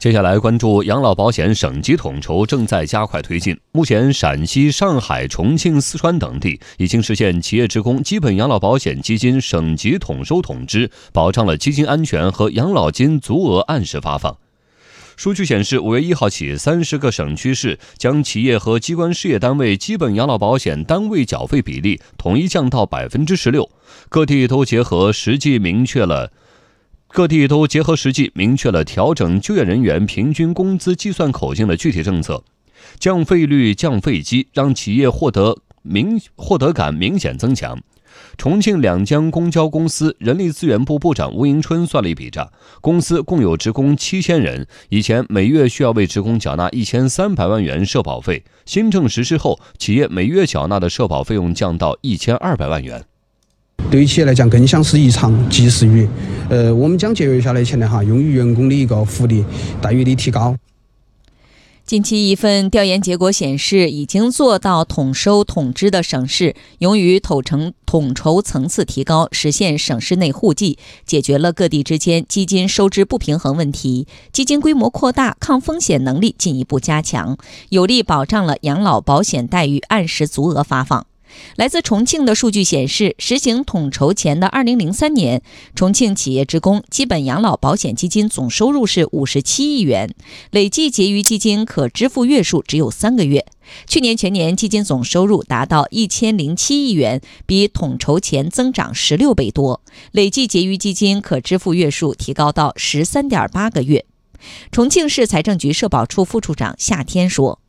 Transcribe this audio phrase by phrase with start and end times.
[0.00, 3.54] 接下来关注养老保险省级统筹正在加快推进。
[3.70, 14.38] 目前，陕西、上海、重庆、四川等地已经实现企业职工基本养老保险基金省级统收统支，保障了基金安全和养老金足额按时发放。
[15.18, 23.68] 数据显示，五月一号起，三十个省区市将企业和机关事业单位基本养老保险单位缴费比例统一降到百分之十六，
[24.08, 26.32] 各地都结合实际明确了。
[27.12, 32.44] 各地都结合实际，明确了调整就业人员平均工资计算口径的具体政策，
[33.00, 37.80] 降费率、降费基，让企业获得明获得感明显增强。
[38.36, 42.48] 重庆两江公交公司人力资源部部长吴迎春算了一笔账，
[42.80, 53.04] 公司共有职工七千人，以前每月需要为职工缴纳一千三百万元社保费，新政实施后，企业每月缴纳的社保费用降到一千二百万元。
[53.90, 56.08] 对于企业来讲，更像是一场及时雨。
[56.48, 59.44] 呃，我们将节约下来钱呢，哈，用于员工的一个福利
[59.82, 60.56] 待遇的提高。
[61.84, 77.36] 近期一份调研结果显示，已经做到统收统支的省市，由于统筹统筹层次提高，实现省市内互济，解决了各地之间基金收支不平衡问题，基金规模扩大，抗风险能力进一步加强，
[77.70, 81.06] 有力保障了养老保险待遇按时足额发放。
[81.56, 85.42] 来自重庆的数据显示，实行统筹前的2003年，
[85.74, 90.14] 重庆企业职工基本养老保险基金总收入是57亿元，
[90.50, 93.46] 累计结余基金可支付月数只有三个月。
[93.86, 104.04] 去年全年基金总收入达到1007亿元，比统筹前增长16倍多，累计结余基金可支付月数提高到13.8个月。
[104.72, 107.59] 重庆市财政局社保处副处长夏天说。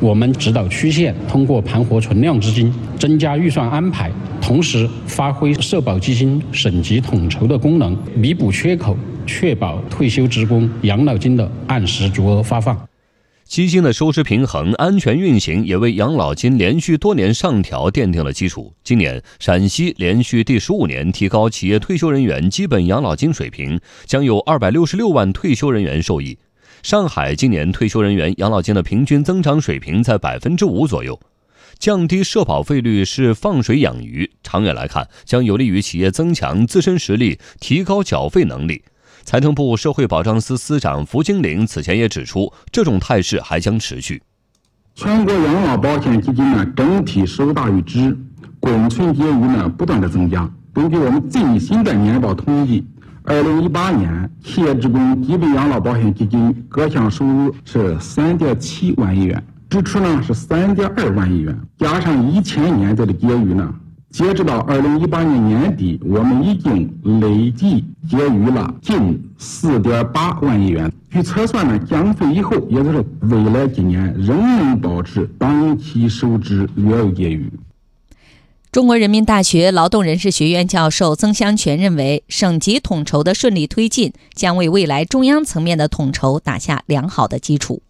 [0.00, 12.76] 我们指导区县通过盘活存量资金，增加预算安排，同时发挥社保基金省级统筹的功能，弥补缺口，确保退休职工养老金的按时足额发放。
[13.46, 18.72] 基金的收支平衡、安全运行，也为养老金连续多年上调奠定了基础。
[18.82, 26.38] 今年，陕西连续第十五年提高企业退休人员基本养老金水平，将有二百六十六万退休人员受益。
[26.84, 31.18] 上海今年退休人员养老金的平均增长水平在百分之五左右，
[31.78, 38.84] 降低社保费率是放水养鱼，长远来看将有利于企业增强自身实力，提高缴费能力。
[39.22, 44.22] 财政部社会保障司司长符金玲此前也指出，这种态势还将持续。
[44.94, 48.14] 全国养老保险基金呢整体收大于支，
[48.60, 50.46] 滚存结余呢不断的增加。
[50.74, 52.84] 根据我们最新的年报统计。
[53.26, 63.74] 二零一八年，企业职工基本养老保险基金各项收入是三点七万亿元，支出呢是三点二万亿元，加上一千年的结余呢，
[64.10, 70.92] 截止到二零一八年年底，我们已经累计结余了近四点八万亿元。
[71.10, 77.50] 据测算呢，降费以后，也就是未来几年仍能保持当期收支略有结余。
[78.74, 87.80] 中国人民大学劳动人事学院教授曾香全认为，省级统筹的顺利推进，将为未来中央层面的统筹打下良好的基础。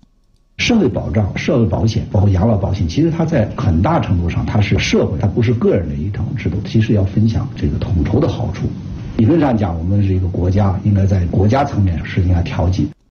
[0.58, 8.68] 社会保障、社会保险，包括养老保险，其实它在很大程度上，它是社会，它不是个人的一种制度，其实要分享这个统筹的好处。
[9.16, 12.86] 理论上讲，我们是一个国家，应该在国家层面实行下调剂。